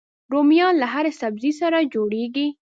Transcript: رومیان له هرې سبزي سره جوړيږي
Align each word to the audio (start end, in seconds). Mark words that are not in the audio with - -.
رومیان 0.33 0.73
له 0.81 0.87
هرې 0.93 1.11
سبزي 1.21 1.51
سره 1.61 1.87
جوړيږي 1.93 2.47